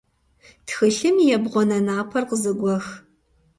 Тхылъым 0.67 1.15
и 1.25 1.27
ебгъуанэ 1.35 1.77
напэр 1.87 2.23
къызэгуэх. 2.29 2.85